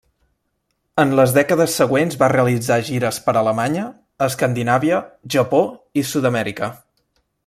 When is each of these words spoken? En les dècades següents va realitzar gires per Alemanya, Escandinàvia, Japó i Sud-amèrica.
En 1.03 1.11
les 1.19 1.33
dècades 1.35 1.75
següents 1.81 2.17
va 2.23 2.29
realitzar 2.33 2.77
gires 2.87 3.21
per 3.27 3.35
Alemanya, 3.43 3.85
Escandinàvia, 4.29 5.03
Japó 5.37 5.61
i 6.03 6.09
Sud-amèrica. 6.15 6.75